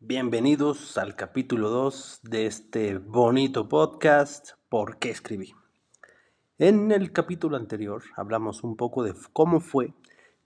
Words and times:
Bienvenidos 0.00 0.96
al 0.96 1.16
capítulo 1.16 1.70
2 1.70 2.20
de 2.22 2.46
este 2.46 2.98
bonito 2.98 3.68
podcast 3.68 4.50
¿Por 4.68 4.98
qué 4.98 5.10
escribí? 5.10 5.54
En 6.56 6.92
el 6.92 7.10
capítulo 7.10 7.56
anterior 7.56 8.04
hablamos 8.14 8.62
un 8.62 8.76
poco 8.76 9.02
de 9.02 9.12
cómo 9.32 9.58
fue 9.58 9.94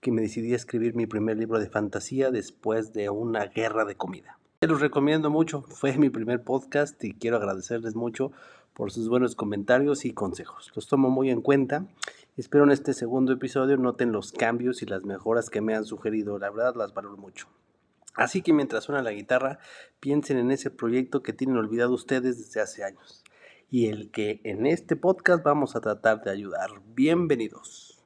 que 0.01 0.11
me 0.11 0.23
decidí 0.23 0.53
a 0.53 0.55
escribir 0.55 0.95
mi 0.95 1.05
primer 1.05 1.37
libro 1.37 1.59
de 1.59 1.69
fantasía 1.69 2.31
después 2.31 2.93
de 2.93 3.11
una 3.11 3.45
guerra 3.45 3.85
de 3.85 3.93
comida. 3.93 4.39
Se 4.61 4.67
los 4.67 4.81
recomiendo 4.81 5.29
mucho, 5.29 5.61
fue 5.61 5.95
mi 5.99 6.09
primer 6.09 6.43
podcast 6.43 7.01
y 7.03 7.13
quiero 7.13 7.37
agradecerles 7.37 7.93
mucho 7.93 8.31
por 8.73 8.91
sus 8.91 9.07
buenos 9.07 9.35
comentarios 9.35 10.03
y 10.05 10.13
consejos. 10.13 10.71
Los 10.73 10.87
tomo 10.87 11.11
muy 11.11 11.29
en 11.29 11.41
cuenta. 11.41 11.85
Espero 12.37 12.63
en 12.63 12.71
este 12.71 12.95
segundo 12.95 13.31
episodio 13.31 13.77
noten 13.77 14.13
los 14.13 14.31
cambios 14.31 14.81
y 14.81 14.87
las 14.87 15.03
mejoras 15.03 15.51
que 15.51 15.61
me 15.61 15.75
han 15.75 15.85
sugerido. 15.85 16.39
La 16.39 16.49
verdad 16.49 16.73
las 16.75 16.95
valoro 16.95 17.17
mucho. 17.17 17.47
Así 18.15 18.41
que 18.41 18.53
mientras 18.53 18.83
suena 18.83 19.01
la 19.01 19.11
guitarra, 19.11 19.59
piensen 19.99 20.37
en 20.37 20.51
ese 20.51 20.69
proyecto 20.69 21.23
que 21.23 21.33
tienen 21.33 21.57
olvidado 21.57 21.93
ustedes 21.93 22.37
desde 22.37 22.61
hace 22.61 22.83
años 22.83 23.23
y 23.71 23.87
el 23.87 24.11
que 24.11 24.39
en 24.43 24.67
este 24.67 24.95
podcast 24.95 25.43
vamos 25.43 25.75
a 25.75 25.81
tratar 25.81 26.23
de 26.23 26.29
ayudar. 26.29 26.69
Bienvenidos. 26.93 27.99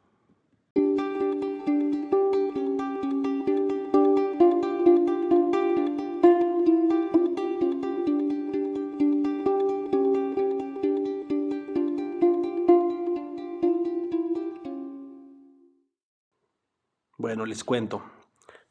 Bueno, 17.17 17.45
les 17.45 17.65
cuento. 17.65 18.16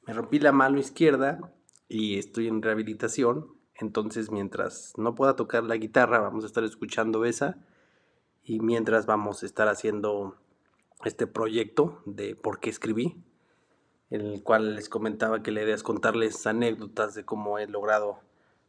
Me 0.07 0.13
rompí 0.13 0.39
la 0.39 0.53
mano 0.53 0.79
izquierda 0.79 1.53
y 1.89 2.19
estoy 2.19 2.47
en 2.47 2.63
rehabilitación. 2.63 3.53
Entonces, 3.75 4.31
mientras 4.31 4.93
no 4.97 5.17
pueda 5.17 5.35
tocar 5.35 5.65
la 5.65 5.77
guitarra, 5.77 6.21
vamos 6.21 6.45
a 6.45 6.47
estar 6.47 6.63
escuchando 6.63 7.25
esa. 7.25 7.59
Y 8.45 8.61
mientras 8.61 9.07
vamos 9.07 9.43
a 9.43 9.47
estar 9.47 9.69
haciendo 9.69 10.37
este 11.05 11.27
proyecto 11.27 12.01
de 12.07 12.37
por 12.37 12.61
qué 12.61 12.71
escribí, 12.71 13.21
en 14.11 14.21
el 14.21 14.43
cual 14.45 14.77
les 14.77 14.89
comentaba 14.89 15.43
que 15.43 15.51
la 15.51 15.63
idea 15.63 15.75
es 15.75 15.83
contarles 15.83 16.47
anécdotas 16.47 17.15
de 17.15 17.25
cómo 17.25 17.59
he 17.59 17.67
logrado 17.67 18.21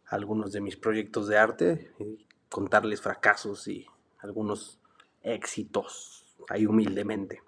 algunos 0.07 0.51
de 0.51 0.61
mis 0.61 0.75
proyectos 0.75 1.27
de 1.27 1.37
arte, 1.37 1.91
y 1.99 2.25
contarles 2.49 3.01
fracasos 3.01 3.67
y 3.67 3.85
algunos 4.19 4.79
éxitos, 5.21 6.25
ahí 6.49 6.65
humildemente. 6.65 7.43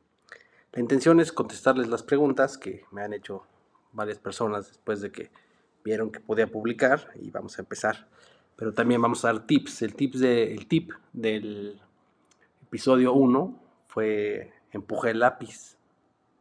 La 0.73 0.79
intención 0.81 1.19
es 1.19 1.31
contestarles 1.31 1.87
las 1.87 2.03
preguntas 2.03 2.59
que 2.59 2.85
me 2.91 3.01
han 3.01 3.13
hecho 3.13 3.43
varias 3.91 4.19
personas 4.19 4.67
después 4.67 5.01
de 5.01 5.11
que 5.11 5.31
vieron 5.83 6.11
que 6.11 6.19
podía 6.19 6.47
publicar 6.47 7.11
y 7.15 7.31
vamos 7.31 7.57
a 7.57 7.61
empezar. 7.61 8.07
Pero 8.55 8.73
también 8.73 9.01
vamos 9.01 9.23
a 9.23 9.31
dar 9.31 9.45
tips. 9.45 9.81
El, 9.81 9.95
tips 9.95 10.19
de, 10.19 10.53
el 10.53 10.67
tip 10.67 10.91
del 11.13 11.81
episodio 12.63 13.13
1 13.13 13.59
fue 13.87 14.51
empuje 14.71 15.11
el 15.11 15.19
lápiz, 15.19 15.77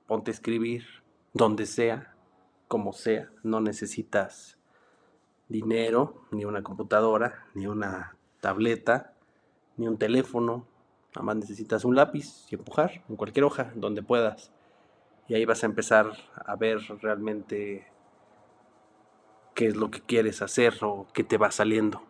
ponte 0.07 0.31
a 0.31 0.35
escribir 0.35 0.85
donde 1.33 1.67
sea, 1.67 2.15
como 2.67 2.93
sea. 2.93 3.31
No 3.43 3.61
necesitas 3.61 4.59
dinero, 5.49 6.25
ni 6.31 6.45
una 6.45 6.63
computadora, 6.63 7.47
ni 7.55 7.67
una 7.67 8.17
tableta, 8.41 9.15
ni 9.77 9.89
un 9.89 9.97
teléfono. 9.97 10.67
Nada 11.15 11.25
más 11.25 11.37
necesitas 11.37 11.85
un 11.85 11.97
lápiz 11.97 12.47
y 12.51 12.57
empujar 12.57 13.05
en 13.09 13.17
cualquier 13.17 13.45
hoja, 13.45 13.73
donde 13.75 14.03
puedas 14.03 14.53
y 15.29 15.35
ahí 15.35 15.45
vas 15.45 15.63
a 15.63 15.67
empezar 15.67 16.11
a 16.35 16.57
ver 16.57 16.81
realmente 17.03 17.87
qué 19.55 19.67
es 19.67 19.77
lo 19.77 19.91
que 19.91 20.01
quieres 20.01 20.41
hacer 20.41 20.75
o 20.83 21.07
qué 21.13 21.23
te 21.23 21.37
va 21.37 21.51
saliendo. 21.51 22.03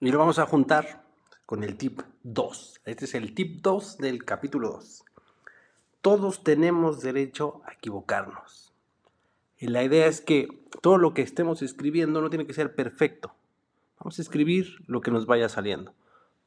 Y 0.00 0.10
lo 0.12 0.18
vamos 0.18 0.38
a 0.38 0.46
juntar 0.46 1.04
con 1.46 1.64
el 1.64 1.76
tip 1.76 2.00
2. 2.22 2.80
Este 2.84 3.06
es 3.06 3.14
el 3.14 3.34
tip 3.34 3.60
2 3.60 3.98
del 3.98 4.24
capítulo 4.24 4.70
2. 4.70 5.04
Todos 6.00 6.44
tenemos 6.44 7.00
derecho 7.00 7.62
a 7.66 7.72
equivocarnos. 7.72 8.72
Y 9.58 9.68
la 9.68 9.82
idea 9.82 10.06
es 10.06 10.20
que 10.20 10.48
todo 10.80 10.98
lo 10.98 11.12
que 11.12 11.22
estemos 11.22 11.62
escribiendo 11.62 12.20
no 12.20 12.30
tiene 12.30 12.46
que 12.46 12.52
ser 12.52 12.74
perfecto. 12.74 13.34
Vamos 13.98 14.18
a 14.18 14.22
escribir 14.22 14.84
lo 14.86 15.00
que 15.00 15.10
nos 15.10 15.26
vaya 15.26 15.48
saliendo. 15.48 15.94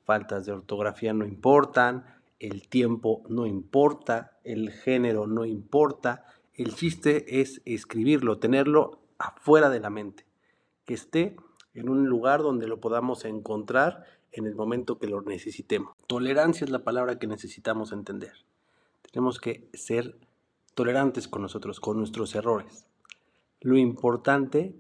Faltas 0.06 0.46
de 0.46 0.54
ortografía 0.54 1.12
no 1.14 1.26
importan, 1.26 2.06
el 2.40 2.68
tiempo 2.68 3.24
no 3.30 3.46
importa, 3.46 4.38
el 4.44 4.72
género 4.72 5.28
no 5.28 5.46
importa, 5.46 6.26
el 6.54 6.76
chiste 6.76 7.42
es 7.42 7.62
escribirlo, 7.66 8.40
tenerlo 8.40 9.02
afuera 9.18 9.70
de 9.70 9.80
la 9.80 9.90
mente, 9.90 10.26
que 10.86 10.94
esté 10.94 11.36
en 11.74 11.90
un 11.90 12.08
lugar 12.08 12.42
donde 12.42 12.68
lo 12.68 12.80
podamos 12.80 13.26
encontrar 13.26 14.04
en 14.32 14.46
el 14.46 14.56
momento 14.56 15.00
que 15.00 15.08
lo 15.08 15.22
necesitemos. 15.22 15.96
Tolerancia 16.08 16.66
es 16.66 16.72
la 16.72 16.84
palabra 16.84 17.20
que 17.20 17.28
necesitamos 17.28 17.92
entender. 17.92 18.34
Tenemos 19.12 19.40
que 19.40 19.70
ser 19.74 20.18
tolerantes 20.76 21.28
con 21.28 21.42
nosotros, 21.42 21.80
con 21.80 21.98
nuestros 21.98 22.36
errores. 22.36 22.88
Lo 23.62 23.78
importante 23.78 24.76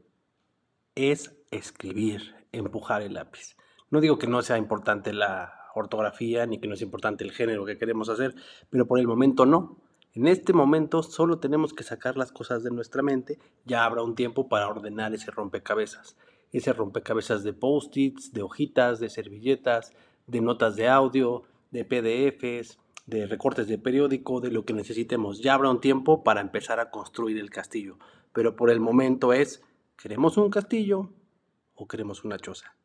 es 0.95 1.35
escribir, 1.51 2.35
empujar 2.51 3.01
el 3.01 3.13
lápiz. 3.13 3.55
No 3.89 4.01
digo 4.01 4.17
que 4.17 4.27
no 4.27 4.41
sea 4.41 4.57
importante 4.57 5.13
la 5.13 5.56
ortografía 5.77 6.45
ni 6.45 6.59
que 6.59 6.67
no 6.67 6.73
es 6.73 6.81
importante 6.81 7.23
el 7.23 7.31
género 7.31 7.65
que 7.65 7.77
queremos 7.77 8.09
hacer, 8.09 8.35
pero 8.69 8.87
por 8.87 8.99
el 8.99 9.07
momento 9.07 9.45
no. 9.45 9.77
En 10.13 10.27
este 10.27 10.51
momento 10.51 11.03
solo 11.03 11.39
tenemos 11.39 11.73
que 11.73 11.83
sacar 11.83 12.17
las 12.17 12.31
cosas 12.31 12.63
de 12.63 12.71
nuestra 12.71 13.03
mente, 13.03 13.37
ya 13.65 13.85
habrá 13.85 14.01
un 14.01 14.15
tiempo 14.15 14.49
para 14.49 14.67
ordenar 14.67 15.13
ese 15.13 15.29
rompecabezas. 15.29 16.17
Ese 16.51 16.73
rompecabezas 16.73 17.43
de 17.43 17.53
post-its, 17.53 18.33
de 18.33 18.41
hojitas, 18.41 18.99
de 18.99 19.09
servilletas, 19.09 19.93
de 20.25 20.41
notas 20.41 20.75
de 20.75 20.87
audio, 20.87 21.43
de 21.71 21.85
PDFs, 21.85 22.79
de 23.05 23.27
recortes 23.27 23.67
de 23.67 23.77
periódico, 23.77 24.41
de 24.41 24.51
lo 24.51 24.65
que 24.65 24.73
necesitemos. 24.73 25.39
Ya 25.39 25.53
habrá 25.53 25.69
un 25.69 25.81
tiempo 25.81 26.23
para 26.23 26.41
empezar 26.41 26.79
a 26.79 26.89
construir 26.89 27.37
el 27.37 27.49
castillo. 27.49 27.99
Pero 28.33 28.55
por 28.55 28.69
el 28.69 28.79
momento 28.79 29.33
es, 29.33 29.63
¿queremos 29.97 30.37
un 30.37 30.49
castillo 30.49 31.09
o 31.75 31.87
queremos 31.87 32.23
una 32.23 32.37
choza? 32.37 32.75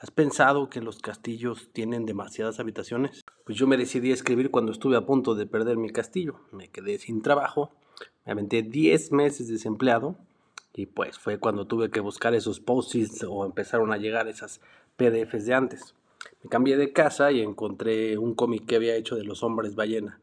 ¿Has 0.00 0.12
pensado 0.12 0.70
que 0.70 0.80
los 0.80 1.00
castillos 1.00 1.70
tienen 1.72 2.06
demasiadas 2.06 2.60
habitaciones? 2.60 3.24
Pues 3.44 3.58
yo 3.58 3.66
me 3.66 3.76
decidí 3.76 4.12
a 4.12 4.14
escribir 4.14 4.52
cuando 4.52 4.70
estuve 4.70 4.96
a 4.96 5.04
punto 5.04 5.34
de 5.34 5.44
perder 5.44 5.76
mi 5.76 5.90
castillo. 5.90 6.38
Me 6.52 6.68
quedé 6.68 6.98
sin 6.98 7.20
trabajo, 7.20 7.72
me 8.24 8.30
aventé 8.30 8.62
10 8.62 9.10
meses 9.10 9.48
desempleado 9.48 10.16
y 10.72 10.86
pues 10.86 11.18
fue 11.18 11.38
cuando 11.38 11.66
tuve 11.66 11.90
que 11.90 11.98
buscar 11.98 12.32
esos 12.34 12.60
posts 12.60 13.24
o 13.28 13.44
empezaron 13.44 13.92
a 13.92 13.96
llegar 13.96 14.28
esas 14.28 14.60
PDFs 14.96 15.46
de 15.46 15.54
antes. 15.54 15.96
Me 16.44 16.48
cambié 16.48 16.76
de 16.76 16.92
casa 16.92 17.32
y 17.32 17.40
encontré 17.40 18.18
un 18.18 18.36
cómic 18.36 18.66
que 18.66 18.76
había 18.76 18.94
hecho 18.94 19.16
de 19.16 19.24
los 19.24 19.42
hombres 19.42 19.74
ballena. 19.74 20.20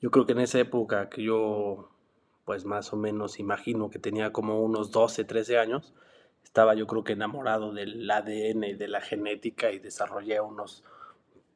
Yo 0.00 0.10
creo 0.10 0.26
que 0.26 0.32
en 0.32 0.40
esa 0.40 0.58
época 0.58 1.08
que 1.08 1.22
yo 1.22 1.90
pues 2.44 2.64
más 2.64 2.92
o 2.92 2.96
menos 2.96 3.38
imagino 3.38 3.88
que 3.88 4.00
tenía 4.00 4.32
como 4.32 4.60
unos 4.64 4.90
12, 4.90 5.22
13 5.22 5.58
años, 5.58 5.94
estaba 6.42 6.74
yo 6.74 6.86
creo 6.86 7.04
que 7.04 7.12
enamorado 7.14 7.72
del 7.72 8.10
ADN 8.10 8.64
y 8.64 8.74
de 8.74 8.88
la 8.88 9.00
genética 9.00 9.70
y 9.72 9.78
desarrollé 9.78 10.40
unos 10.40 10.84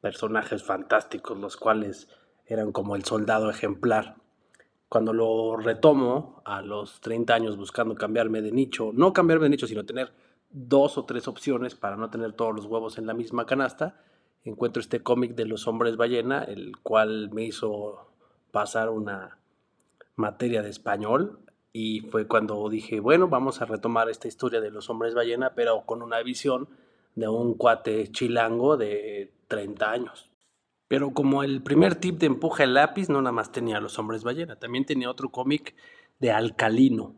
personajes 0.01 0.63
fantásticos, 0.63 1.37
los 1.37 1.57
cuales 1.57 2.07
eran 2.45 2.71
como 2.71 2.95
el 2.95 3.03
soldado 3.03 3.49
ejemplar. 3.49 4.15
Cuando 4.89 5.13
lo 5.13 5.57
retomo 5.57 6.41
a 6.45 6.61
los 6.61 7.01
30 7.01 7.33
años 7.33 7.57
buscando 7.57 7.95
cambiarme 7.95 8.41
de 8.41 8.51
nicho, 8.51 8.91
no 8.93 9.11
cambiarme 9.11 9.45
de 9.45 9.49
nicho, 9.49 9.67
sino 9.67 9.85
tener 9.85 10.13
dos 10.49 10.97
o 10.97 11.05
tres 11.05 11.27
opciones 11.27 11.75
para 11.75 11.97
no 11.97 12.09
tener 12.09 12.33
todos 12.33 12.55
los 12.55 12.65
huevos 12.65 12.97
en 12.97 13.05
la 13.05 13.13
misma 13.13 13.45
canasta, 13.45 13.99
encuentro 14.45 14.79
este 14.79 15.03
cómic 15.03 15.35
de 15.35 15.45
los 15.45 15.67
hombres 15.67 15.97
ballena, 15.97 16.43
el 16.43 16.77
cual 16.77 17.29
me 17.31 17.43
hizo 17.43 18.07
pasar 18.51 18.89
una 18.89 19.39
materia 20.15 20.61
de 20.61 20.69
español 20.69 21.39
y 21.73 22.01
fue 22.01 22.27
cuando 22.27 22.67
dije, 22.69 22.99
bueno, 22.99 23.27
vamos 23.27 23.61
a 23.61 23.65
retomar 23.65 24.09
esta 24.09 24.27
historia 24.27 24.61
de 24.61 24.71
los 24.71 24.89
hombres 24.89 25.13
ballena, 25.13 25.53
pero 25.55 25.83
con 25.85 26.01
una 26.01 26.21
visión 26.23 26.67
de 27.15 27.27
un 27.27 27.55
cuate 27.55 28.11
chilango 28.11 28.77
de 28.77 29.31
30 29.47 29.91
años. 29.91 30.29
Pero 30.87 31.11
como 31.13 31.43
el 31.43 31.61
primer 31.61 31.95
tip 31.95 32.17
de 32.19 32.27
empuja 32.27 32.63
el 32.63 32.73
lápiz, 32.73 33.09
no 33.09 33.21
nada 33.21 33.33
más 33.33 33.51
tenía 33.51 33.79
los 33.79 33.99
hombres 33.99 34.23
ballena, 34.23 34.55
también 34.57 34.85
tenía 34.85 35.09
otro 35.09 35.29
cómic 35.29 35.75
de 36.19 36.31
Alcalino, 36.31 37.15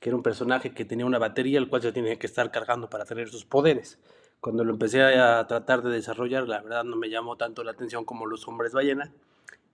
que 0.00 0.10
era 0.10 0.16
un 0.16 0.22
personaje 0.22 0.74
que 0.74 0.84
tenía 0.84 1.06
una 1.06 1.18
batería, 1.18 1.58
el 1.58 1.68
cual 1.68 1.82
se 1.82 1.92
tenía 1.92 2.18
que 2.18 2.26
estar 2.26 2.50
cargando 2.50 2.90
para 2.90 3.04
tener 3.04 3.28
sus 3.28 3.44
poderes. 3.44 3.98
Cuando 4.40 4.64
lo 4.64 4.72
empecé 4.72 5.02
a 5.02 5.46
tratar 5.46 5.82
de 5.82 5.90
desarrollar, 5.90 6.48
la 6.48 6.60
verdad 6.60 6.84
no 6.84 6.96
me 6.96 7.10
llamó 7.10 7.36
tanto 7.36 7.64
la 7.64 7.72
atención 7.72 8.04
como 8.04 8.26
los 8.26 8.46
hombres 8.48 8.72
ballena, 8.72 9.12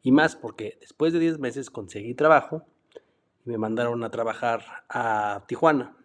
y 0.03 0.13
más 0.13 0.37
porque 0.37 0.77
después 0.81 1.13
de 1.13 1.19
10 1.19 1.39
meses 1.39 1.71
conseguí 1.71 2.15
trabajo 2.15 2.67
me 3.45 3.59
mandaron 3.59 4.03
a 4.05 4.11
trabajar 4.11 4.65
a 4.89 5.45
Tijuana 5.47 5.97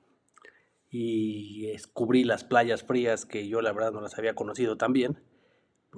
y 0.90 1.68
descubrí 1.68 2.24
las 2.24 2.44
playas 2.44 2.84
frías 2.84 3.26
que 3.26 3.48
yo 3.48 3.62
la 3.62 3.72
verdad 3.72 3.94
no 3.94 4.02
las 4.02 4.18
había 4.18 4.36
conocido 4.36 4.78
tan 4.78 4.94
bien. 4.94 5.24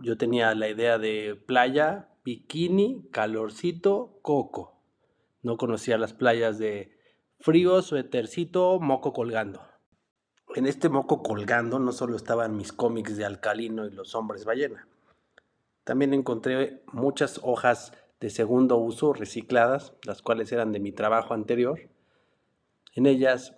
Yo 0.01 0.17
tenía 0.17 0.53
la 0.55 0.69
idea 0.69 0.97
de 0.97 1.35
playa, 1.35 2.09
bikini, 2.23 3.07
calorcito, 3.11 4.19
coco. 4.21 4.79
No 5.41 5.57
conocía 5.57 5.97
las 5.97 6.13
playas 6.13 6.59
de 6.59 6.97
frío, 7.39 7.81
suétercito, 7.81 8.79
moco 8.79 9.11
colgando. 9.11 9.61
En 10.55 10.67
este 10.67 10.89
moco 10.89 11.23
colgando 11.23 11.79
no 11.79 11.91
solo 11.93 12.15
estaban 12.15 12.57
mis 12.57 12.73
cómics 12.73 13.17
de 13.17 13.25
Alcalino 13.25 13.85
y 13.85 13.91
los 13.91 14.13
hombres 14.15 14.45
ballena. 14.45 14.87
También 15.83 16.13
encontré 16.13 16.83
muchas 16.91 17.39
hojas 17.41 17.93
de 18.21 18.29
segundo 18.29 18.77
uso 18.77 19.13
recicladas, 19.13 19.93
las 20.03 20.21
cuales 20.21 20.51
eran 20.51 20.71
de 20.71 20.79
mi 20.79 20.91
trabajo 20.91 21.33
anterior. 21.33 21.89
En 22.93 23.07
ellas 23.07 23.57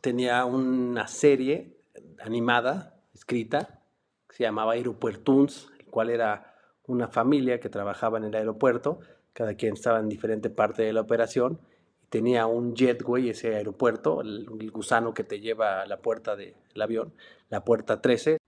tenía 0.00 0.44
una 0.44 1.08
serie 1.08 1.76
animada, 2.20 2.94
escrita, 3.12 3.82
que 4.28 4.36
se 4.36 4.44
llamaba 4.44 4.74
Aeropuertuns, 4.74 5.68
el 5.80 5.86
cual 5.86 6.10
era 6.10 6.54
una 6.86 7.08
familia 7.08 7.58
que 7.58 7.68
trabajaba 7.68 8.18
en 8.18 8.24
el 8.24 8.34
aeropuerto, 8.36 9.00
cada 9.32 9.54
quien 9.54 9.74
estaba 9.74 9.98
en 9.98 10.08
diferente 10.08 10.48
parte 10.48 10.84
de 10.84 10.92
la 10.92 11.00
operación, 11.00 11.60
y 12.00 12.06
tenía 12.06 12.46
un 12.46 12.76
jetway, 12.76 13.30
ese 13.30 13.56
aeropuerto, 13.56 14.20
el, 14.20 14.46
el 14.60 14.70
gusano 14.70 15.12
que 15.12 15.24
te 15.24 15.40
lleva 15.40 15.82
a 15.82 15.86
la 15.86 16.00
puerta 16.00 16.36
del 16.36 16.54
avión, 16.80 17.12
la 17.48 17.64
puerta 17.64 18.00
13, 18.00 18.38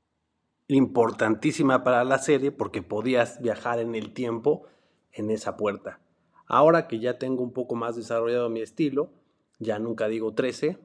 importantísima 0.69 1.83
para 1.83 2.05
la 2.05 2.19
serie 2.19 2.53
porque 2.53 2.83
podías 2.83 3.43
viajar 3.43 3.81
en 3.81 3.97
el 3.97 4.13
tiempo 4.13 4.69
en 5.13 5.31
esa 5.31 5.57
puerta. 5.57 6.01
Ahora 6.47 6.89
que 6.89 6.99
ya 6.99 7.19
tengo 7.19 7.43
un 7.43 7.53
poco 7.53 7.75
más 7.75 7.97
desarrollado 7.97 8.49
mi 8.49 8.61
estilo, 8.61 9.11
ya 9.59 9.79
nunca 9.79 10.09
digo 10.09 10.35
13, 10.35 10.79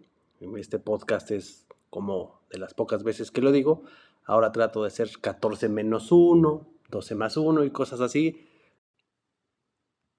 este 0.58 0.80
podcast 0.80 1.32
es 1.32 1.66
como 1.90 2.42
de 2.52 2.60
las 2.60 2.74
pocas 2.74 3.04
veces 3.04 3.32
que 3.32 3.42
lo 3.42 3.52
digo, 3.52 3.84
ahora 4.26 4.52
trato 4.52 4.84
de 4.84 4.90
ser 4.92 5.10
14 5.22 5.70
menos 5.70 6.12
1, 6.12 6.68
12 6.90 7.16
más 7.16 7.38
1 7.38 7.64
y 7.64 7.72
cosas 7.72 8.02
así. 8.02 8.48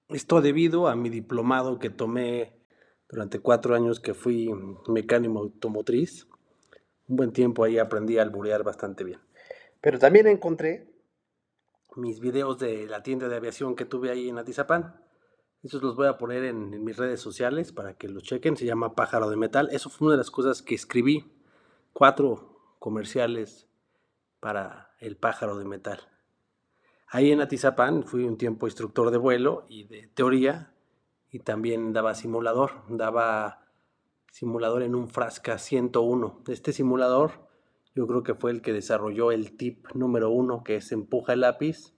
Esto 0.09 0.41
debido 0.41 0.87
a 0.87 0.95
mi 0.95 1.09
diplomado 1.09 1.79
que 1.79 1.89
tomé 1.89 2.53
durante 3.09 3.39
cuatro 3.39 3.75
años 3.75 3.99
que 3.99 4.13
fui 4.13 4.49
mecánico 4.87 5.39
automotriz. 5.39 6.27
Un 7.07 7.15
buen 7.15 7.31
tiempo 7.31 7.63
ahí 7.63 7.77
aprendí 7.77 8.17
a 8.17 8.21
alburear 8.21 8.63
bastante 8.63 9.03
bien. 9.03 9.19
Pero 9.81 9.99
también 9.99 10.27
encontré 10.27 10.96
mis 11.97 12.19
videos 12.19 12.59
de 12.59 12.87
la 12.87 13.03
tienda 13.03 13.27
de 13.27 13.35
aviación 13.35 13.75
que 13.75 13.85
tuve 13.85 14.11
ahí 14.11 14.29
en 14.29 14.37
Atizapán. 14.37 15.01
Esos 15.63 15.81
los 15.81 15.95
voy 15.95 16.07
a 16.07 16.17
poner 16.17 16.43
en, 16.43 16.83
mis 16.83 16.95
redes 16.95 17.19
sociales 17.19 17.71
para 17.71 17.95
que 17.95 18.07
los 18.07 18.23
chequen. 18.23 18.55
Se 18.55 18.65
llama 18.65 18.95
Pájaro 18.95 19.29
de 19.29 19.35
Metal. 19.35 19.69
Eso 19.71 19.89
fue 19.89 20.07
una 20.07 20.13
de 20.13 20.19
las 20.19 20.31
cosas 20.31 20.61
que 20.61 20.75
escribí. 20.75 21.33
Cuatro 21.93 22.75
comerciales 22.79 23.67
para 24.39 24.95
el 24.99 25.17
Pájaro 25.17 25.57
de 25.57 25.65
Metal. 25.65 25.99
Ahí 27.07 27.31
en 27.31 27.41
Atizapán 27.41 28.03
fui 28.03 28.23
un 28.23 28.37
tiempo 28.37 28.67
instructor 28.67 29.11
de 29.11 29.17
vuelo 29.17 29.65
y 29.67 29.85
de 29.85 30.07
teoría 30.07 30.73
y 31.31 31.39
también 31.39 31.93
daba 31.93 32.13
simulador. 32.13 32.83
Daba 32.89 33.65
simulador 34.31 34.83
en 34.83 34.93
un 34.93 35.07
Frasca 35.07 35.57
101. 35.57 36.43
Este 36.47 36.71
simulador 36.71 37.46
yo 37.97 38.05
creo 38.05 38.21
que 38.21 38.35
fue 38.35 38.51
el 38.51 38.61
que 38.61 38.73
desarrolló 38.73 39.31
el 39.31 39.57
tip 39.57 39.87
número 39.95 40.29
uno, 40.29 40.63
que 40.63 40.75
es 40.75 40.91
empuja 40.91 41.33
el 41.33 41.41
lápiz, 41.41 41.95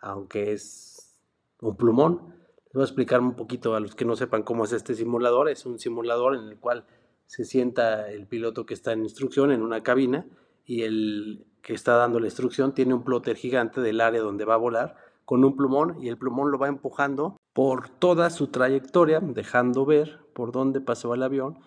aunque 0.00 0.52
es 0.52 1.20
un 1.60 1.76
plumón. 1.76 2.34
Les 2.64 2.74
voy 2.74 2.82
a 2.82 2.86
explicar 2.86 3.20
un 3.20 3.36
poquito 3.36 3.76
a 3.76 3.80
los 3.80 3.94
que 3.94 4.04
no 4.04 4.16
sepan 4.16 4.42
cómo 4.42 4.64
es 4.64 4.72
este 4.72 4.96
simulador. 4.96 5.48
Es 5.48 5.64
un 5.64 5.78
simulador 5.78 6.34
en 6.34 6.48
el 6.48 6.58
cual 6.58 6.84
se 7.26 7.44
sienta 7.44 8.10
el 8.10 8.26
piloto 8.26 8.66
que 8.66 8.74
está 8.74 8.92
en 8.92 9.04
instrucción 9.04 9.52
en 9.52 9.62
una 9.62 9.84
cabina 9.84 10.26
y 10.64 10.82
el 10.82 11.46
que 11.62 11.74
está 11.74 11.94
dando 11.94 12.18
la 12.18 12.26
instrucción 12.26 12.74
tiene 12.74 12.94
un 12.94 13.04
plotter 13.04 13.36
gigante 13.36 13.80
del 13.80 14.00
área 14.00 14.22
donde 14.22 14.44
va 14.44 14.54
a 14.54 14.58
volar 14.58 14.96
con 15.24 15.44
un 15.44 15.54
plumón 15.54 16.02
y 16.02 16.08
el 16.08 16.18
plumón 16.18 16.50
lo 16.50 16.58
va 16.58 16.66
empujando 16.66 17.36
por 17.52 17.88
toda 17.88 18.30
su 18.30 18.48
trayectoria, 18.48 19.20
dejando 19.20 19.86
ver 19.86 20.18
por 20.34 20.50
dónde 20.50 20.80
pasó 20.80 21.14
el 21.14 21.22
avión, 21.22 21.60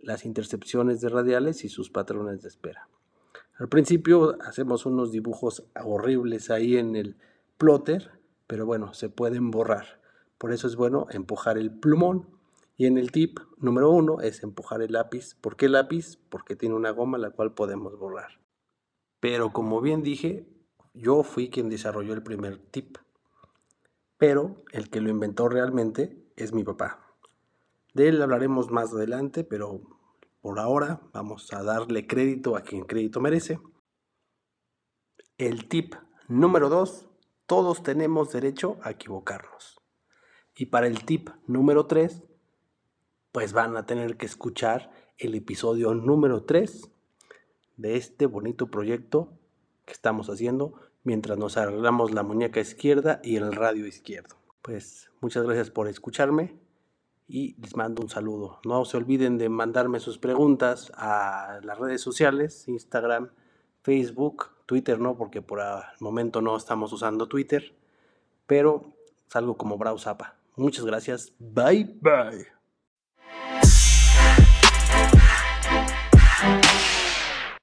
las 0.00 0.24
intercepciones 0.24 1.00
de 1.00 1.08
radiales 1.08 1.64
y 1.64 1.68
sus 1.68 1.90
patrones 1.90 2.42
de 2.42 2.48
espera. 2.48 2.88
Al 3.58 3.68
principio 3.68 4.36
hacemos 4.42 4.84
unos 4.84 5.12
dibujos 5.12 5.64
horribles 5.82 6.50
ahí 6.50 6.76
en 6.76 6.94
el 6.94 7.16
plotter, 7.56 8.10
pero 8.46 8.66
bueno, 8.66 8.92
se 8.92 9.08
pueden 9.08 9.50
borrar. 9.50 10.00
Por 10.36 10.52
eso 10.52 10.66
es 10.66 10.76
bueno 10.76 11.06
empujar 11.10 11.56
el 11.56 11.70
plumón. 11.70 12.28
Y 12.76 12.84
en 12.84 12.98
el 12.98 13.10
tip 13.10 13.38
número 13.56 13.90
uno 13.90 14.20
es 14.20 14.42
empujar 14.42 14.82
el 14.82 14.92
lápiz. 14.92 15.34
¿Por 15.40 15.56
qué 15.56 15.70
lápiz? 15.70 16.18
Porque 16.28 16.56
tiene 16.56 16.74
una 16.74 16.90
goma 16.90 17.16
la 17.16 17.30
cual 17.30 17.54
podemos 17.54 17.98
borrar. 17.98 18.40
Pero 19.20 19.54
como 19.54 19.80
bien 19.80 20.02
dije, 20.02 20.46
yo 20.92 21.22
fui 21.22 21.48
quien 21.48 21.70
desarrolló 21.70 22.12
el 22.12 22.22
primer 22.22 22.58
tip. 22.58 22.98
Pero 24.18 24.62
el 24.72 24.90
que 24.90 25.00
lo 25.00 25.08
inventó 25.08 25.48
realmente 25.48 26.22
es 26.36 26.52
mi 26.52 26.64
papá. 26.64 27.14
De 27.94 28.08
él 28.08 28.20
hablaremos 28.20 28.70
más 28.70 28.92
adelante, 28.92 29.42
pero 29.42 29.80
por 30.46 30.60
ahora 30.60 31.00
vamos 31.12 31.52
a 31.52 31.64
darle 31.64 32.06
crédito 32.06 32.54
a 32.54 32.60
quien 32.60 32.84
crédito 32.84 33.20
merece. 33.20 33.58
El 35.38 35.66
tip 35.66 35.96
número 36.28 36.68
2, 36.68 37.08
todos 37.46 37.82
tenemos 37.82 38.30
derecho 38.30 38.78
a 38.82 38.92
equivocarnos. 38.92 39.80
Y 40.54 40.66
para 40.66 40.86
el 40.86 41.04
tip 41.04 41.30
número 41.48 41.86
3, 41.86 42.22
pues 43.32 43.54
van 43.54 43.76
a 43.76 43.86
tener 43.86 44.16
que 44.16 44.26
escuchar 44.26 44.92
el 45.18 45.34
episodio 45.34 45.94
número 45.94 46.44
3 46.44 46.92
de 47.76 47.96
este 47.96 48.26
bonito 48.26 48.68
proyecto 48.68 49.36
que 49.84 49.94
estamos 49.94 50.30
haciendo 50.30 50.74
mientras 51.02 51.38
nos 51.38 51.56
arreglamos 51.56 52.14
la 52.14 52.22
muñeca 52.22 52.60
izquierda 52.60 53.20
y 53.24 53.34
el 53.34 53.52
radio 53.52 53.84
izquierdo. 53.84 54.36
Pues 54.62 55.10
muchas 55.20 55.42
gracias 55.42 55.70
por 55.72 55.88
escucharme 55.88 56.56
y 57.28 57.54
les 57.60 57.76
mando 57.76 58.02
un 58.02 58.08
saludo. 58.08 58.60
No 58.64 58.84
se 58.84 58.96
olviden 58.96 59.38
de 59.38 59.48
mandarme 59.48 60.00
sus 60.00 60.18
preguntas 60.18 60.92
a 60.96 61.60
las 61.62 61.78
redes 61.78 62.00
sociales, 62.00 62.68
Instagram, 62.68 63.30
Facebook, 63.82 64.50
Twitter 64.66 64.98
no, 64.98 65.16
porque 65.16 65.42
por 65.42 65.60
el 65.60 65.82
momento 66.00 66.40
no 66.42 66.56
estamos 66.56 66.92
usando 66.92 67.28
Twitter, 67.28 67.74
pero 68.46 68.92
salgo 69.28 69.56
como 69.56 69.78
Brauzapa. 69.78 70.36
Muchas 70.56 70.84
gracias. 70.84 71.32
Bye 71.38 71.98
bye. 72.00 72.55